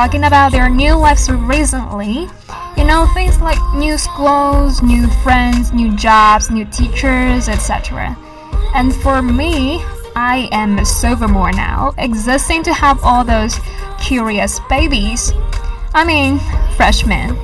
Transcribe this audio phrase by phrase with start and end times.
[0.00, 2.26] talking about their new lives recently.
[2.74, 8.16] You know, things like new schools, new friends, new jobs, new teachers, etc.
[8.74, 9.82] And for me,
[10.16, 13.60] I am a sophomore now, existing to have all those
[14.00, 15.32] curious babies.
[15.92, 16.40] I mean,
[16.76, 17.36] freshmen.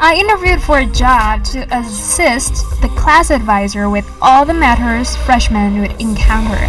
[0.00, 5.82] I interviewed for a job to assist the class advisor with all the matters freshmen
[5.82, 6.66] would encounter.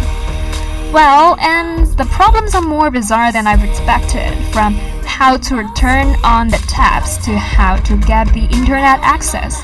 [0.92, 4.74] Well, and the problems are more bizarre than I've expected, from
[5.10, 9.56] how to turn on the taps to how to get the internet access.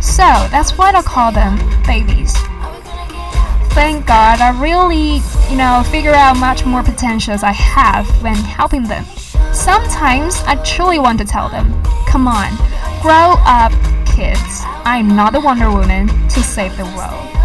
[0.00, 2.34] So that's why I call them babies.
[3.72, 8.84] Thank God I really, you know, figure out much more potentials I have when helping
[8.84, 9.04] them.
[9.52, 12.50] Sometimes I truly want to tell them, come on,
[13.00, 13.72] grow up,
[14.06, 14.62] kids.
[14.84, 17.41] I'm not the Wonder Woman to save the world.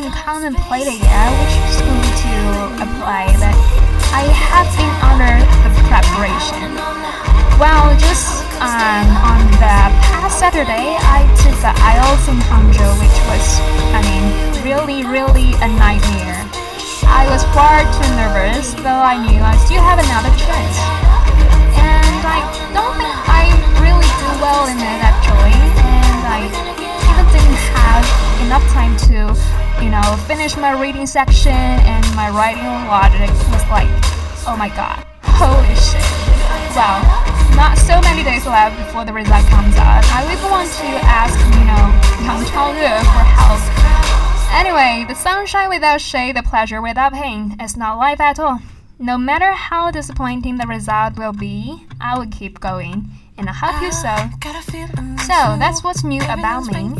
[0.00, 2.32] Haven't contemplated yet which school to
[2.80, 3.52] apply, but
[4.16, 6.72] I have been under the preparation.
[7.60, 13.44] Well, just um, on the past Saturday, I took the IELTS in Hangzhou, which was,
[13.92, 14.24] I mean,
[14.64, 16.48] really, really a nightmare.
[17.04, 20.76] I was far too nervous, though I knew I still have another chance.
[21.76, 22.40] And I
[22.72, 23.52] don't think I
[23.84, 29.36] really do well in it actually, and I even didn't have enough time to,
[29.82, 33.88] you know, finish my reading section, and my writing logic was like,
[34.46, 36.04] oh my god, holy shit.
[36.76, 37.02] Wow,
[37.56, 40.04] not so many days left before the result comes out.
[40.12, 41.84] I really want to ask, you know,
[42.22, 43.60] Yang Chaoyue for help.
[44.52, 48.60] Anyway, the sunshine without shade, the pleasure without pain is not life at all.
[48.98, 53.08] No matter how disappointing the result will be, I will keep going,
[53.38, 54.14] and I hope you so.
[55.22, 56.94] So that's what's new about me.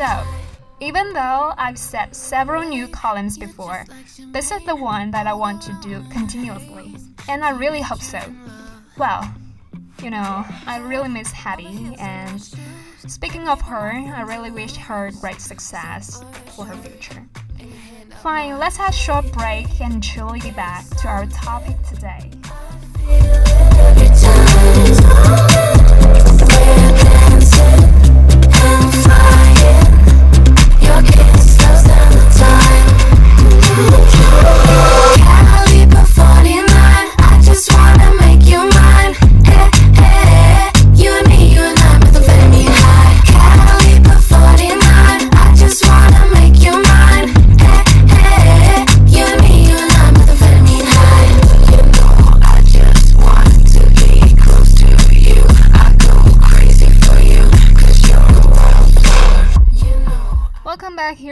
[0.00, 0.24] So,
[0.80, 3.84] even though I've set several new columns before,
[4.32, 6.96] this is the one that I want to do continuously,
[7.28, 8.18] and I really hope so.
[8.96, 9.30] Well,
[10.02, 12.40] you know, I really miss Hattie, and
[13.06, 16.24] speaking of her, I really wish her great success
[16.56, 17.22] for her future.
[18.22, 22.30] Fine, let's have a short break and truly be back to our topic today.
[35.20, 36.66] Caliber 49.
[37.18, 38.19] I just wanna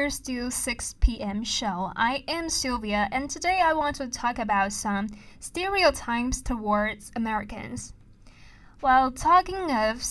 [0.09, 0.53] Back.
[0.53, 1.45] 6 p.m.
[1.45, 1.93] show.
[1.95, 5.09] I am Sylvia, and today I want to talk about some
[5.39, 7.93] stereotypes towards Americans.
[8.81, 10.03] While talking of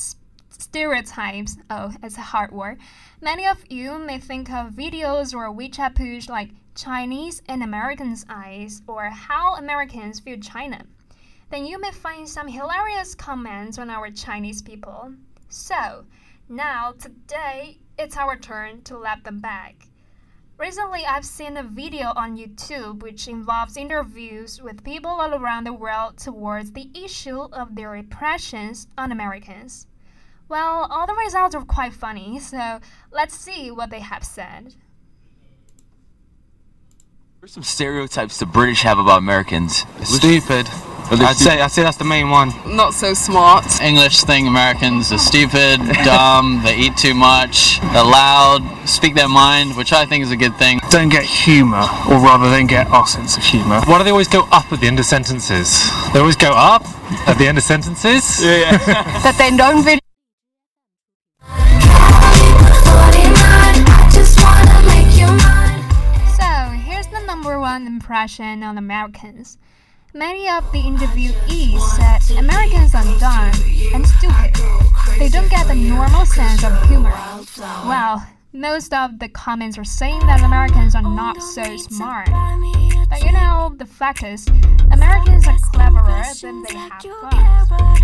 [0.50, 2.78] stereotypes, oh, it's a hard word.
[3.22, 8.84] Many of you may think of videos or WeChat push like Chinese in Americans' eyes
[8.86, 10.86] or how Americans view China.
[11.50, 15.14] Then you may find some hilarious comments on our Chinese people.
[15.50, 16.06] So,
[16.48, 19.87] now today it's our turn to lap them back.
[20.58, 25.74] Recently, I've seen a video on YouTube which involves interviews with people all around the
[25.74, 29.86] world towards the issue of their impressions on Americans.
[30.50, 32.80] Well, all the results are quite funny, so
[33.12, 34.74] let's see what they have said.
[37.44, 39.86] Are some stereotypes the British have about Americans?
[40.04, 40.68] Stupid.
[41.10, 42.52] Are they I'd say I'd say that's the main one.
[42.66, 43.80] not so smart.
[43.80, 49.78] English thing Americans are stupid, dumb, they eat too much, they're loud, speak their mind,
[49.78, 50.80] which I think is a good thing.
[50.90, 53.80] don't get humour, or rather, don't get our sense of humour.
[53.86, 55.90] Why do they always go up at the end of sentences?
[56.12, 56.84] They always go up
[57.26, 58.44] at the end of sentences?
[58.44, 58.78] Yeah.
[59.24, 60.02] That they don't really
[63.50, 65.82] I just wanna make you mine.
[66.36, 69.58] So, here's the number one impression on Americans.
[70.14, 73.52] Many of the interviewees said Americans are dumb
[73.94, 74.56] and stupid.
[75.20, 77.14] They don't get the normal sense of humor.
[77.86, 82.30] Well, most of the comments are saying that Americans are not so smart.
[83.10, 84.48] But you know, the fact is,
[84.92, 88.02] Americans are cleverer than they have got.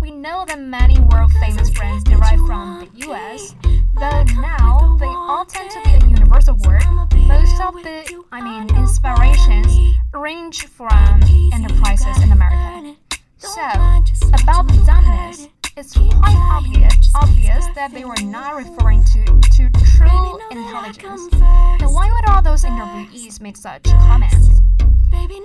[0.00, 3.56] We know that many world famous brands derive from the US,
[3.98, 6.84] though now they all tend to be a universal word.
[7.26, 11.20] Most of the, I mean, inspirations range from
[11.52, 12.96] enterprises in America.
[13.38, 19.70] So, about the dumbness, it's quite obvious, obvious that they were not referring to, to
[19.96, 21.28] true intelligence.
[21.30, 24.48] Then why would those interviewees make such comments?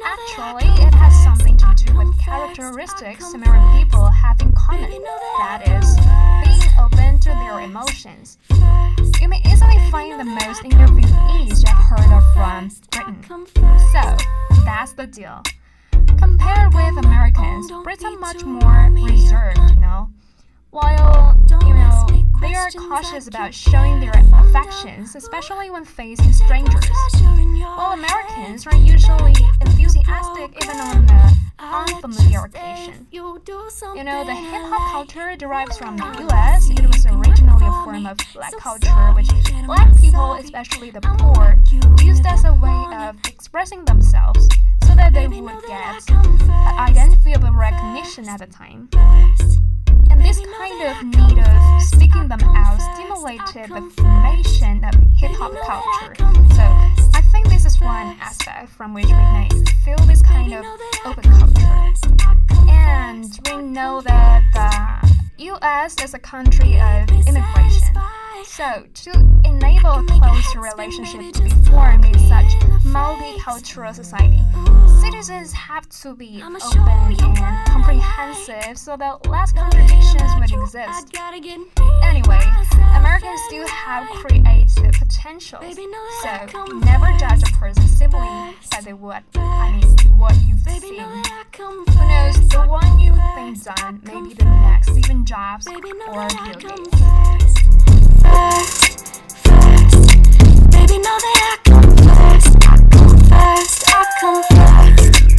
[0.05, 4.91] Actually, it has something to do with characteristics American people have in common.
[5.39, 5.97] That is,
[6.45, 8.37] being open to their emotions.
[9.19, 13.47] You may easily find the most interviewees you've heard of from Britain.
[13.91, 14.17] So,
[14.63, 15.41] that's the deal.
[16.19, 20.09] Compared with Americans, Brits are much more reserved, you know.
[20.69, 21.35] While,
[22.41, 26.85] they are cautious about showing their affections, especially when facing strangers.
[27.59, 33.07] While Americans are usually enthusiastic even on an unfamiliar occasion.
[33.11, 36.69] You know, the hip hop culture derives from the US.
[36.69, 39.29] It was originally a form of black culture, which
[39.65, 41.57] black people, especially the poor,
[42.03, 44.47] used as a way of expressing themselves
[44.83, 46.09] so that they would get
[46.79, 48.89] identifiable recognition at the time.
[50.29, 56.13] This kind of need of speaking them out stimulated the formation of hip hop culture.
[56.53, 56.61] So
[57.17, 59.49] I think this is one aspect from which we may
[59.83, 60.63] feel this kind of
[61.03, 61.93] open culture.
[62.69, 67.97] And we know that the US is a country of immigration.
[68.45, 69.11] So, to
[69.45, 74.41] enable a close relationship to be formed in such multicultural society,
[75.01, 81.15] citizens have to be open and comprehensive so that less contradictions would exist.
[82.03, 82.41] Anyway,
[82.95, 88.19] Americans still have creative potential, so never judge a person simply
[88.71, 90.99] by the what I mean what you've seen.
[91.57, 95.93] Who knows, the one you think done may be the next Steve Jobs or Bill
[96.59, 96.99] Gates.
[100.71, 101.98] Baby, know that I come
[103.39, 103.57] come.
[103.89, 105.29] I come first.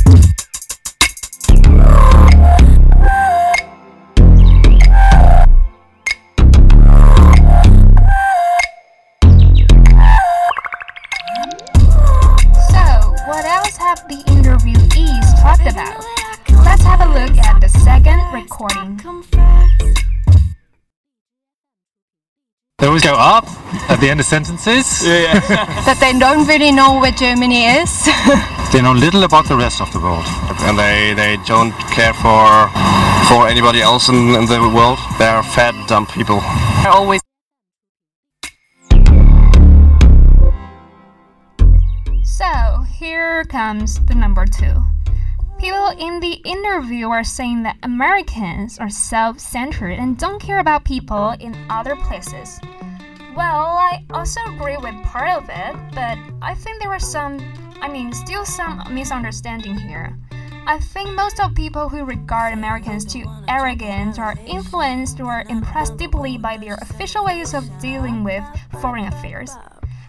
[12.71, 12.85] So,
[13.26, 16.04] what else have the interviewees talked about?
[16.64, 18.97] Let's have a look at the second recording.
[22.78, 23.60] They always go up
[23.91, 25.05] at the end of sentences?
[25.05, 25.41] Yeah.
[25.87, 28.09] that they don't really know where Germany is.
[28.73, 30.25] They know little about the rest of the world.
[30.63, 32.71] and they, they don't care for
[33.27, 34.99] for anybody else in, in the world.
[35.19, 36.39] They're fat, dumb people.
[36.83, 37.21] They're always
[42.23, 44.85] So, here comes the number two.
[45.59, 50.85] People in the interview are saying that Americans are self centered and don't care about
[50.85, 52.61] people in other places.
[53.37, 57.39] Well, I also agree with part of it, but I think there are some,
[57.81, 60.17] I mean, still some misunderstanding here.
[60.67, 66.39] I think most of people who regard Americans too arrogant are influenced or impressed deeply
[66.39, 68.45] by their official ways of dealing with
[68.81, 69.53] foreign affairs.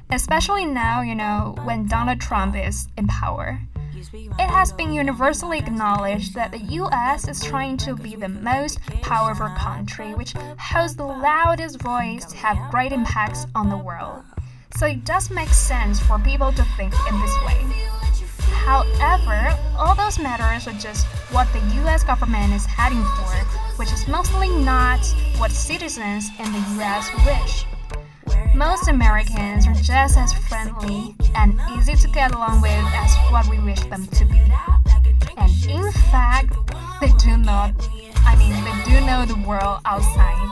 [0.10, 3.60] Especially now, you know, when Donald Trump is in power.
[4.01, 9.50] It has been universally acknowledged that the US is trying to be the most powerful
[9.50, 14.24] country, which holds the loudest voice to have great impacts on the world.
[14.75, 17.62] So it does make sense for people to think in this way.
[18.65, 23.36] However, all those matters are just what the US government is heading for,
[23.77, 25.05] which is mostly not
[25.38, 27.71] what citizens in the US wish.
[28.53, 33.60] Most Americans are just as friendly and easy to get along with as what we
[33.60, 34.39] wish them to be.
[35.38, 36.53] And in fact,
[37.00, 37.74] they do not
[38.24, 40.51] I mean, they do know the world outside.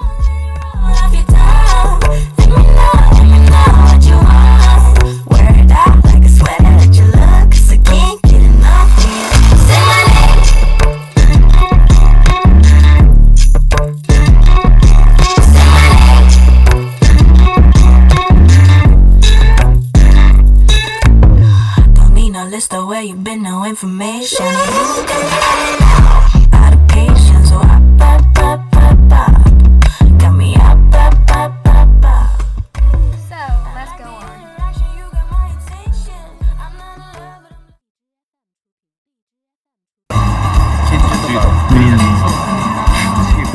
[33.74, 34.42] Let's go on.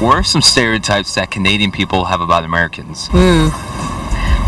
[0.00, 3.08] What are some stereotypes that Canadian people have about Americans?
[3.10, 3.48] Hmm.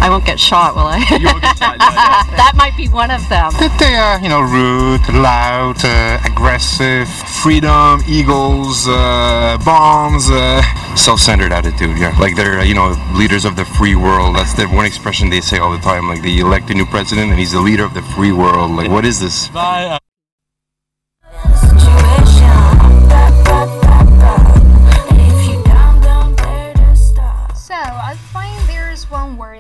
[0.01, 1.01] I won't get shot, will I?
[2.37, 3.51] that might be one of them.
[3.59, 7.09] That they are, you know, rude, loud, uh, aggressive.
[7.43, 10.63] Freedom, eagles, uh, bombs, uh,
[10.97, 11.99] self-centered attitude.
[11.99, 14.37] Yeah, like they're uh, you know leaders of the free world.
[14.37, 16.09] That's the one expression they say all the time.
[16.09, 18.71] Like they elect a new president and he's the leader of the free world.
[18.73, 19.49] Like what is this?
[19.49, 19.99] Bye.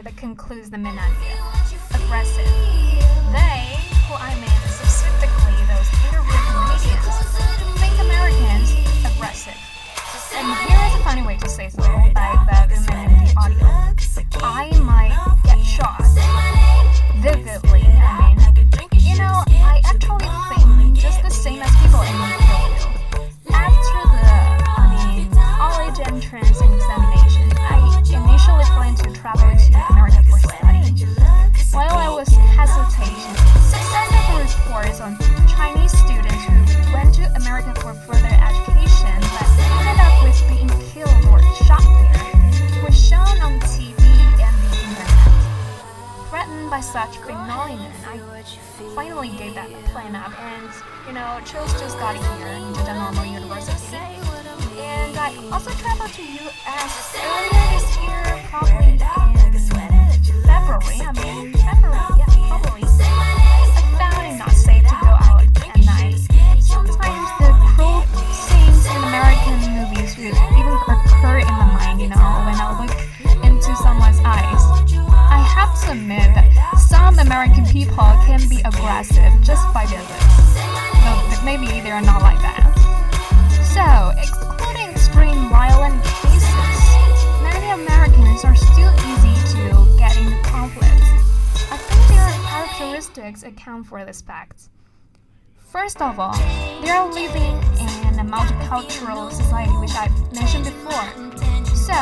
[0.07, 1.35] That concludes the idea
[1.91, 2.47] aggressive.
[3.35, 3.75] They,
[4.07, 6.47] who I mean specifically those interview
[7.83, 8.71] think Americans
[9.03, 9.59] aggressive.
[10.37, 13.67] And here is a funny way to say so, like that in the audio.
[14.47, 15.11] I might
[15.43, 16.01] get shot
[17.19, 17.96] vividly,
[93.85, 94.69] for this fact.
[95.59, 96.37] First of all,
[96.81, 101.05] they are living in a multicultural society, which I mentioned before.
[101.75, 101.95] So,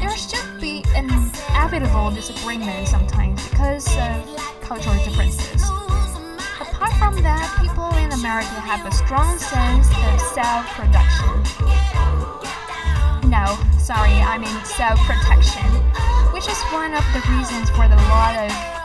[0.00, 5.62] there should be inevitable disagreements sometimes because of cultural differences.
[6.60, 11.42] Apart from that, people in America have a strong sense of self-protection.
[13.28, 15.66] No, sorry, I mean self-protection,
[16.32, 18.77] which is one of the reasons for the lot of.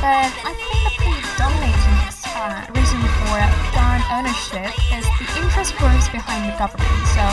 [0.00, 2.00] But I think the predominating
[2.32, 3.36] uh, reason for
[3.76, 6.88] gun ownership is the interest groups behind the government.
[7.12, 7.24] So,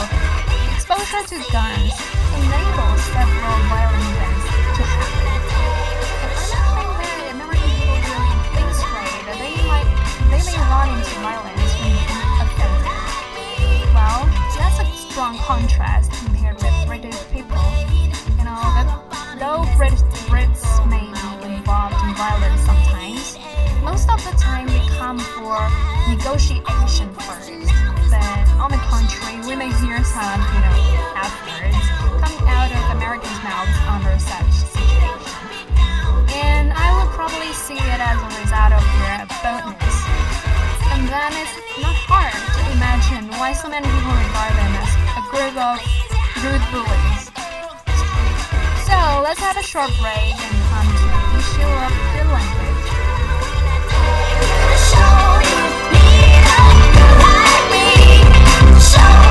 [0.76, 1.96] exposure to guns
[2.36, 4.44] enables several violent events
[4.76, 5.28] to happen.
[10.28, 12.84] They may run into violence when being offended.
[13.96, 14.28] Well,
[14.60, 17.56] that's a strong contrast compared with British people.
[18.36, 18.86] You know, that
[19.40, 21.08] though British Brits may
[21.40, 22.57] be involved in violence
[24.08, 25.56] of the time they come for
[26.08, 27.52] negotiation first.
[28.08, 30.76] Then, on the contrary, we may hear some, you know,
[31.68, 31.76] words
[32.24, 35.44] coming out of Americans' mouths under such situation.
[36.32, 39.98] And I would probably see it as a result of their boldness.
[40.96, 45.22] And then it's not hard to imagine why so many people regard them as a
[45.28, 45.76] group of
[46.40, 47.28] rude bullies.
[48.88, 52.67] So let's have a short break and come to the issue of the language.
[58.90, 59.27] Take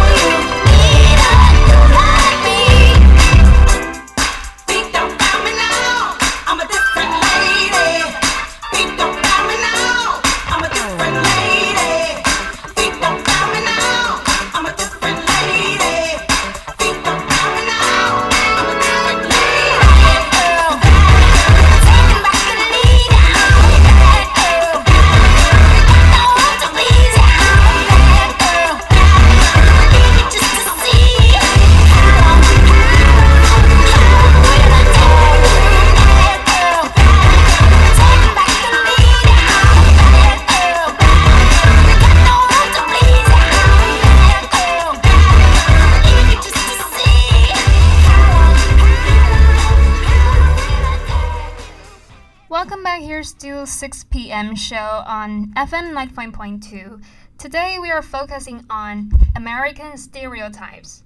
[53.97, 54.55] 6 p.m.
[54.55, 57.01] show on FM 95.2.
[57.39, 61.01] Today we are focusing on American stereotypes.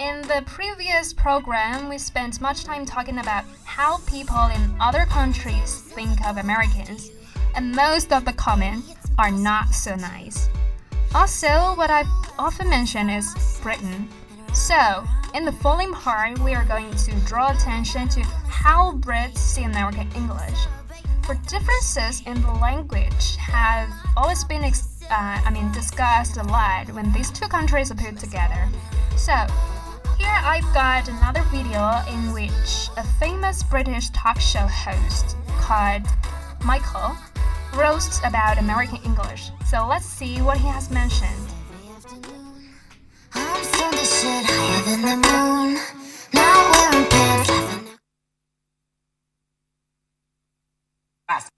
[0.00, 5.80] In the previous program, we spent much time talking about how people in other countries
[5.94, 7.12] think of Americans,
[7.54, 10.48] and most of the comments are not so nice.
[11.14, 11.46] Also,
[11.76, 14.08] what I've often mentioned is Britain.
[14.52, 19.62] So, in the following part, we are going to draw attention to how Brits see
[19.62, 20.58] American English.
[21.28, 24.70] For differences in the language have always been, uh,
[25.10, 28.66] I mean, discussed a lot when these two countries are put together.
[29.14, 29.34] So,
[30.16, 36.06] here I've got another video in which a famous British talk show host called
[36.64, 37.14] Michael
[37.76, 39.50] roasts about American English.
[39.66, 41.28] So let's see what he has mentioned.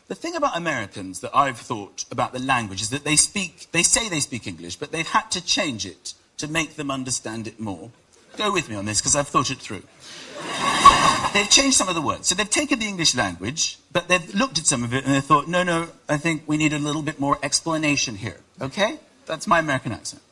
[0.09, 0.33] The moon.
[0.33, 2.91] Now wearing pants, laughing The thing about Americans that I've thought about the language is
[2.91, 6.49] that they speak, they say they speak English, but they've had to change it to
[6.49, 7.91] make them understand it more.
[8.37, 9.83] Go with me on this because I've thought it through.
[11.35, 12.29] they've changed some of the words.
[12.29, 15.21] So they've taken the English language, but they've looked at some of it and they
[15.21, 18.41] thought, no, no, I think we need a little bit more explanation here.
[18.61, 18.99] Okay?
[19.27, 20.23] That's my American accent.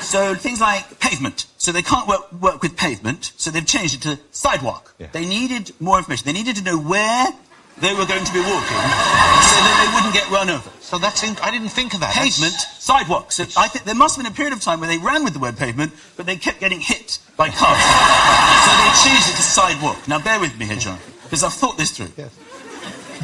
[0.00, 1.46] So things like pavement.
[1.58, 4.94] So they can't work, work with pavement, so they've changed it to sidewalk.
[5.12, 6.26] They needed more information.
[6.26, 7.28] They needed to know where
[7.78, 8.80] they were going to be walking
[9.44, 10.70] so that they wouldn't get run over.
[10.80, 12.14] So that's in, I didn't think of that.
[12.14, 13.32] Pavement, sidewalk.
[13.32, 15.34] So I think there must have been a period of time where they ran with
[15.34, 17.82] the word pavement, but they kept getting hit by cars.
[18.64, 20.08] so they changed it to sidewalk.
[20.08, 22.12] Now bear with me here, John, because I've thought this through.
[22.16, 22.34] Yes.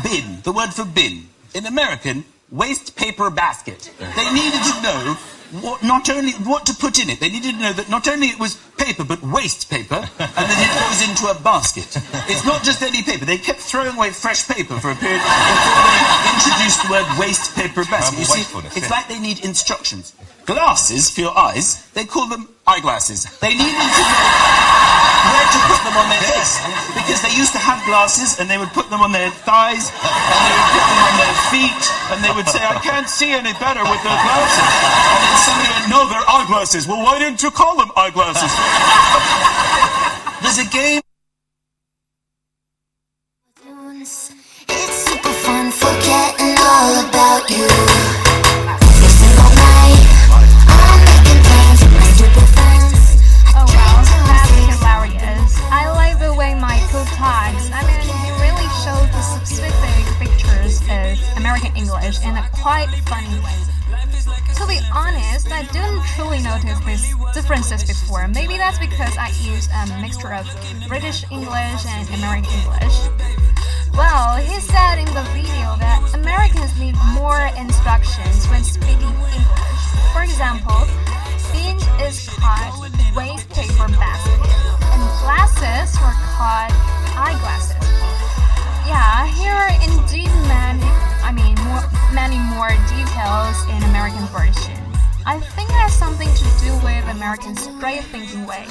[0.02, 1.28] Bin, the word for bin.
[1.54, 3.90] In American, waste paper basket.
[3.98, 5.16] They needed to know
[5.60, 7.20] what not only what to put in it.
[7.20, 10.58] They needed to know that not only it was paper, but waste paper, and that
[10.58, 11.92] it goes into a basket.
[12.28, 13.24] It's not just any paper.
[13.24, 17.54] They kept throwing away fresh paper for a period before they introduced the word waste
[17.54, 18.18] paper basket.
[18.18, 18.44] You see,
[18.78, 20.14] it's like they need instructions.
[20.46, 23.24] Glasses for your eyes, they call them eyeglasses.
[23.38, 24.62] They needed to know
[25.30, 26.58] where to put them on their face.
[26.98, 30.40] Because they used to have glasses and they would put them on their thighs and
[30.42, 31.01] they would put them on their feet
[32.12, 34.68] and they would say, I can't see any better with their glasses.
[35.12, 36.86] And then somebody went, No, they're eyeglasses.
[36.86, 38.52] Well, why didn't you call them eyeglasses?
[40.42, 41.00] There's a game.
[44.68, 47.91] It's super fun forgetting all about you.
[61.52, 63.60] American English in a quite funny way.
[64.56, 68.26] To be honest, I didn't truly notice these differences before.
[68.28, 70.48] Maybe that's because I use a mixture of
[70.88, 72.96] British English and American English.
[73.92, 79.84] Well, he said in the video that Americans need more instructions when speaking English.
[80.16, 80.88] For example,
[81.52, 84.40] bin is called waste paper basket,
[84.88, 86.72] and glasses were called
[87.12, 87.76] eyeglasses.
[88.88, 89.72] Yeah, here are
[92.22, 94.78] many more details in American version.
[95.26, 98.70] I think it has something to do with American straight thinking ways.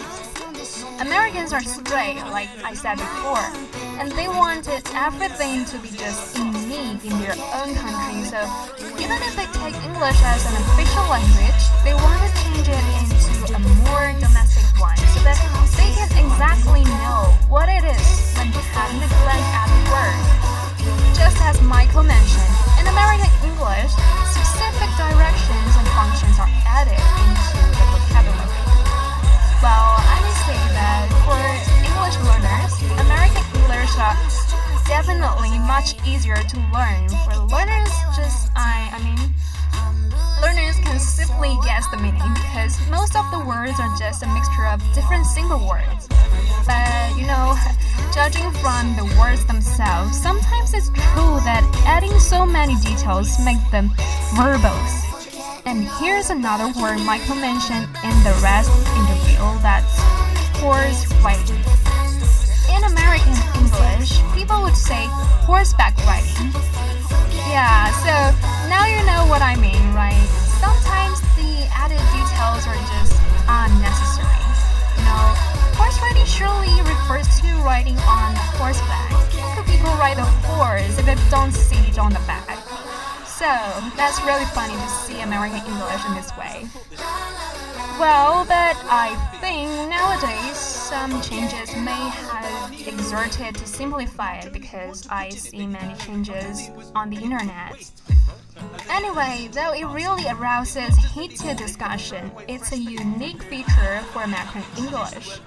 [1.04, 3.44] Americans are straight, like I said before,
[4.00, 8.24] and they wanted everything to be just unique in their own country.
[8.24, 8.40] So
[8.96, 13.52] even if they take English as an official language, they want to change it into
[13.52, 15.36] a more domestic one so that
[15.76, 19.82] they can exactly know what it is when having a glance at the.
[21.22, 22.41] Just as Michael mentioned,
[48.82, 53.94] from the words themselves, sometimes it's true that adding so many details make them
[54.34, 55.06] verbose.
[55.70, 59.94] And here's another word Michael mentioned in the rest interview that's
[60.58, 61.62] horse riding.
[62.74, 65.06] In American English, people would say
[65.46, 66.50] horseback riding.
[67.54, 68.34] Yeah, so
[68.66, 70.26] now you know what I mean, right?
[70.58, 73.14] Sometimes the added details are just
[73.46, 74.42] unnecessary.
[74.98, 75.26] You know,
[75.78, 76.82] horse riding surely
[77.12, 79.12] refers to riding on horseback.
[79.66, 82.58] People ride a horse if they don't sit on the back?
[83.26, 83.50] So
[83.98, 86.68] that's really funny to see American English in this way.
[88.00, 95.30] Well, but I think nowadays some changes may have exerted to simplify it because I
[95.30, 97.90] see many changes on the internet.
[98.90, 105.40] Anyway, though it really arouses heated discussion, it's a unique feature for American English,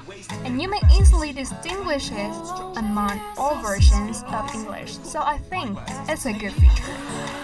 [0.46, 5.78] and you may easily distinguish it among all versions of English, so I think
[6.08, 7.43] it's a good feature.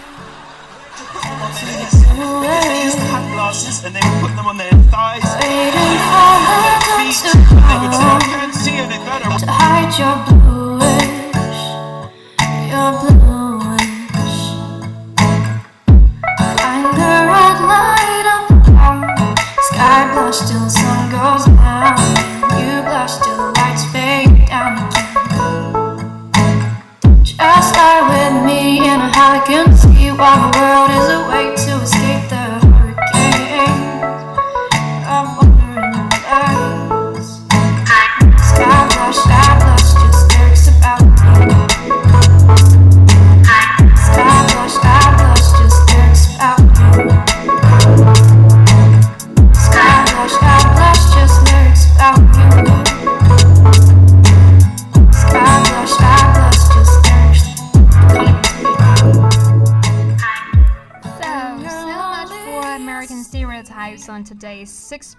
[1.10, 6.34] They used to have glasses and they would put them on their thighs, Waiting for
[6.46, 9.26] the feet, they would say, I can't see any better.
[9.26, 10.99] to hide your bluish,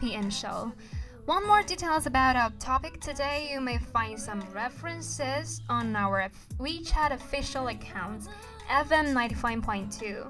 [0.02, 0.30] today's 6 p.m.
[0.30, 0.72] show.
[1.26, 7.12] One more details about our topic today, you may find some references on our WeChat
[7.12, 8.28] official account,
[8.70, 10.28] FM95.2.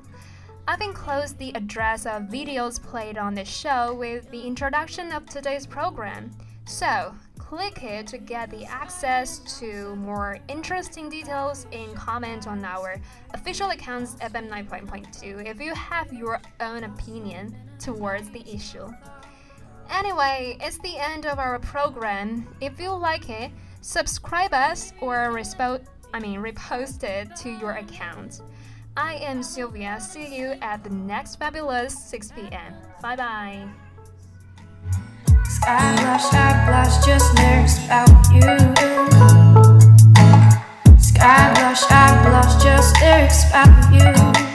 [0.68, 5.66] I've enclosed the address of videos played on the show with the introduction of today's
[5.66, 6.32] program.
[6.66, 13.02] So, click it to get the access to more interesting details and comment on our
[13.34, 18.88] official accounts FM 9.2 if you have your own opinion towards the issue.
[19.91, 22.47] Anyway, it's the end of our program.
[22.62, 23.51] If you like it,
[23.82, 28.41] subscribe us or respo- I mean repost it to your account.
[28.95, 29.99] I am Sylvia.
[29.99, 32.73] See you at the next fabulous 6 p.m.
[33.01, 33.67] Bye bye.
[35.45, 37.34] Sky blush, sky blush, just
[37.86, 38.41] about you.
[40.97, 42.95] Sky blush, sky blush, just
[43.51, 44.51] about you.